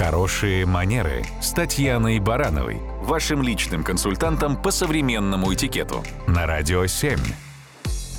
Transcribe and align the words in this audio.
Хорошие 0.00 0.64
манеры 0.64 1.26
с 1.42 1.52
Татьяной 1.52 2.20
Барановой, 2.20 2.78
вашим 3.02 3.42
личным 3.42 3.84
консультантом 3.84 4.56
по 4.56 4.70
современному 4.70 5.52
этикету 5.52 6.02
на 6.26 6.46
Радио 6.46 6.86
7. 6.86 7.18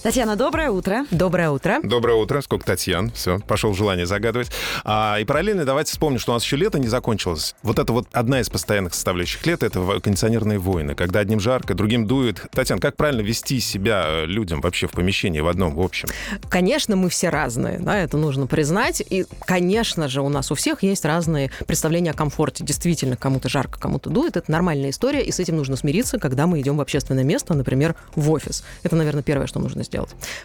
Татьяна, 0.00 0.36
доброе 0.36 0.70
утро. 0.70 1.06
Доброе 1.10 1.50
утро. 1.50 1.80
Доброе 1.82 2.14
утро. 2.14 2.40
Сколько 2.40 2.64
Татьян? 2.64 3.10
Все, 3.10 3.40
пошел 3.40 3.74
желание 3.74 4.06
загадывать. 4.06 4.48
А, 4.84 5.18
и 5.20 5.24
параллельно 5.24 5.64
давайте 5.64 5.90
вспомним, 5.90 6.20
что 6.20 6.30
у 6.30 6.34
нас 6.34 6.44
еще 6.44 6.56
лето 6.56 6.78
не 6.78 6.86
закончилось. 6.86 7.56
Вот 7.64 7.80
это 7.80 7.92
вот 7.92 8.06
одна 8.12 8.40
из 8.40 8.48
постоянных 8.48 8.94
составляющих 8.94 9.44
лета— 9.44 9.66
это 9.66 9.80
кондиционерные 10.00 10.60
войны, 10.60 10.94
когда 10.94 11.18
одним 11.18 11.40
жарко, 11.40 11.74
другим 11.74 12.06
дует. 12.06 12.46
Татьяна, 12.52 12.80
как 12.80 12.94
правильно 12.96 13.22
вести 13.22 13.58
себя 13.58 14.04
э, 14.06 14.26
людям 14.26 14.60
вообще 14.60 14.86
в 14.86 14.92
помещении, 14.92 15.40
в 15.40 15.48
одном, 15.48 15.74
в 15.74 15.80
общем? 15.80 16.08
Конечно, 16.48 16.94
мы 16.94 17.08
все 17.10 17.28
разные, 17.28 17.80
да, 17.80 17.98
это 17.98 18.16
нужно 18.18 18.46
признать. 18.46 19.02
И, 19.10 19.26
конечно 19.46 20.06
же, 20.06 20.22
у 20.22 20.28
нас 20.28 20.52
у 20.52 20.54
всех 20.54 20.84
есть 20.84 21.04
разные 21.04 21.50
представления 21.66 22.12
о 22.12 22.14
комфорте. 22.14 22.62
Действительно, 22.62 23.16
кому-то 23.16 23.48
жарко, 23.48 23.80
кому-то 23.80 24.10
дует. 24.10 24.36
Это 24.36 24.50
нормальная 24.50 24.90
история, 24.90 25.24
и 25.24 25.32
с 25.32 25.40
этим 25.40 25.56
нужно 25.56 25.74
смириться, 25.74 26.20
когда 26.20 26.46
мы 26.46 26.60
идем 26.60 26.76
в 26.76 26.80
общественное 26.80 27.24
место, 27.24 27.54
например, 27.54 27.96
в 28.14 28.30
офис. 28.30 28.62
Это, 28.84 28.94
наверное, 28.94 29.24
первое, 29.24 29.48
что 29.48 29.58
нужно 29.58 29.82
сделать. 29.82 29.97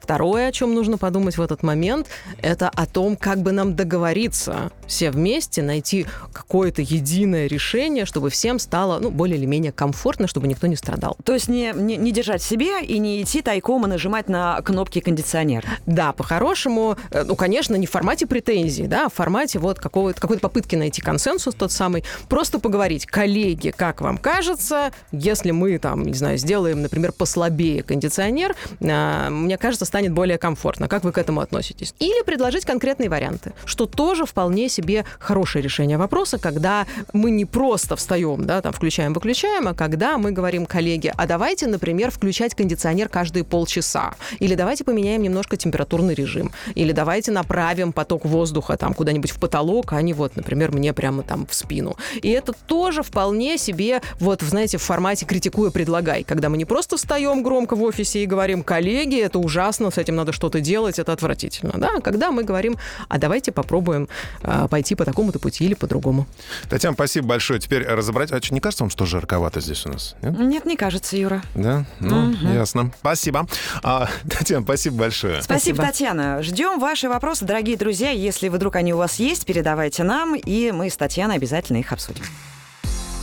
Второе, 0.00 0.48
о 0.48 0.52
чем 0.52 0.74
нужно 0.74 0.98
подумать 0.98 1.38
в 1.38 1.42
этот 1.42 1.62
момент, 1.62 2.06
это 2.42 2.68
о 2.68 2.86
том, 2.86 3.16
как 3.16 3.42
бы 3.42 3.52
нам 3.52 3.76
договориться 3.76 4.72
все 4.86 5.10
вместе, 5.10 5.62
найти 5.62 6.06
какое-то 6.32 6.82
единое 6.82 7.46
решение, 7.46 8.06
чтобы 8.06 8.30
всем 8.30 8.58
стало 8.58 8.98
ну, 8.98 9.10
более 9.10 9.36
или 9.36 9.46
менее 9.46 9.72
комфортно, 9.72 10.26
чтобы 10.26 10.48
никто 10.48 10.66
не 10.66 10.76
страдал. 10.76 11.16
То 11.24 11.34
есть 11.34 11.48
не, 11.48 11.72
не, 11.74 11.96
не 11.96 12.10
держать 12.10 12.42
себе 12.42 12.82
и 12.82 12.98
не 12.98 13.22
идти 13.22 13.42
тайком 13.42 13.84
и 13.84 13.88
нажимать 13.88 14.28
на 14.28 14.60
кнопки 14.62 15.00
кондиционера. 15.00 15.68
Да, 15.86 16.12
по-хорошему, 16.12 16.96
э, 17.10 17.22
ну, 17.24 17.36
конечно, 17.36 17.76
не 17.76 17.86
в 17.86 17.90
формате 17.90 18.26
претензий, 18.26 18.86
да, 18.86 19.06
а 19.06 19.08
в 19.08 19.14
формате 19.14 19.58
вот 19.58 19.78
какого-то, 19.78 20.20
какой-то 20.20 20.40
попытки 20.40 20.76
найти 20.76 21.02
консенсус 21.02 21.54
тот 21.54 21.72
самый, 21.72 22.04
просто 22.28 22.58
поговорить, 22.58 23.06
коллеги, 23.06 23.70
как 23.76 24.00
вам 24.00 24.18
кажется, 24.18 24.92
если 25.12 25.50
мы 25.50 25.78
там, 25.78 26.04
не 26.04 26.14
знаю, 26.14 26.38
сделаем, 26.38 26.82
например, 26.82 27.12
послабее 27.12 27.82
кондиционер, 27.82 28.56
э, 28.80 29.27
мне 29.30 29.58
кажется, 29.58 29.84
станет 29.84 30.12
более 30.12 30.38
комфортно. 30.38 30.88
Как 30.88 31.04
вы 31.04 31.12
к 31.12 31.18
этому 31.18 31.40
относитесь? 31.40 31.94
Или 31.98 32.22
предложить 32.24 32.64
конкретные 32.64 33.08
варианты, 33.08 33.52
что 33.64 33.86
тоже 33.86 34.26
вполне 34.26 34.68
себе 34.68 35.04
хорошее 35.18 35.62
решение 35.62 35.98
вопроса, 35.98 36.38
когда 36.38 36.86
мы 37.12 37.30
не 37.30 37.44
просто 37.44 37.96
встаем, 37.96 38.44
да, 38.46 38.60
там, 38.60 38.72
включаем-выключаем, 38.72 39.68
а 39.68 39.74
когда 39.74 40.18
мы 40.18 40.32
говорим, 40.32 40.66
коллеги, 40.66 41.12
а 41.16 41.26
давайте, 41.26 41.66
например, 41.66 42.10
включать 42.10 42.54
кондиционер 42.54 43.08
каждые 43.08 43.44
полчаса, 43.44 44.14
или 44.38 44.54
давайте 44.54 44.84
поменяем 44.84 45.22
немножко 45.22 45.56
температурный 45.56 46.14
режим, 46.14 46.52
или 46.74 46.92
давайте 46.92 47.32
направим 47.32 47.92
поток 47.92 48.24
воздуха 48.24 48.76
там 48.76 48.94
куда-нибудь 48.94 49.30
в 49.30 49.40
потолок, 49.40 49.92
а 49.92 50.02
не 50.02 50.12
вот, 50.12 50.36
например, 50.36 50.72
мне 50.72 50.92
прямо 50.92 51.22
там 51.22 51.46
в 51.46 51.54
спину. 51.54 51.96
И 52.22 52.30
это 52.30 52.52
тоже 52.52 53.02
вполне 53.02 53.58
себе, 53.58 54.00
вот, 54.20 54.42
знаете, 54.42 54.78
в 54.78 54.82
формате 54.82 55.26
критикуя, 55.26 55.70
предлагай, 55.70 56.24
когда 56.24 56.48
мы 56.48 56.56
не 56.56 56.64
просто 56.64 56.96
встаем 56.96 57.42
громко 57.42 57.76
в 57.76 57.82
офисе 57.82 58.22
и 58.22 58.26
говорим, 58.26 58.62
коллеги, 58.62 59.17
это 59.20 59.38
ужасно, 59.38 59.90
с 59.90 59.98
этим 59.98 60.16
надо 60.16 60.32
что-то 60.32 60.60
делать, 60.60 60.98
это 60.98 61.12
отвратительно, 61.12 61.72
да, 61.76 62.00
когда 62.00 62.30
мы 62.30 62.44
говорим, 62.44 62.76
а 63.08 63.18
давайте 63.18 63.52
попробуем 63.52 64.08
э, 64.42 64.68
пойти 64.70 64.94
по 64.94 65.04
такому-то 65.04 65.38
пути 65.38 65.64
или 65.64 65.74
по-другому. 65.74 66.26
Татьяна, 66.68 66.94
спасибо 66.94 67.28
большое. 67.28 67.60
Теперь 67.60 67.86
разобрать. 67.86 68.32
А 68.32 68.42
что, 68.42 68.54
не 68.54 68.60
кажется 68.60 68.84
вам, 68.84 68.90
что 68.90 69.06
жарковато 69.06 69.60
здесь 69.60 69.86
у 69.86 69.90
нас? 69.90 70.16
Нет? 70.22 70.38
Нет, 70.38 70.64
не 70.64 70.76
кажется, 70.76 71.16
Юра. 71.16 71.42
Да? 71.54 71.84
Ну, 72.00 72.32
ясно. 72.52 72.92
Спасибо. 73.00 73.46
А, 73.82 74.08
Татьяна, 74.28 74.64
спасибо 74.64 74.96
большое. 74.96 75.42
Спасибо, 75.42 75.76
Спасибо. 75.76 75.84
Татьяна. 75.84 76.42
Ждем 76.42 76.78
ваши 76.78 77.08
вопросы, 77.08 77.44
дорогие 77.44 77.76
друзья. 77.76 78.10
Если 78.10 78.48
вдруг 78.48 78.76
они 78.76 78.92
у 78.92 78.96
вас 78.96 79.18
есть, 79.18 79.46
передавайте 79.46 80.02
нам, 80.02 80.34
и 80.34 80.72
мы 80.72 80.90
с 80.90 80.96
Татьяной 80.96 81.36
обязательно 81.36 81.78
их 81.78 81.92
обсудим. 81.92 82.24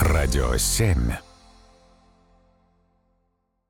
Радио 0.00 0.56
7. 0.56 1.33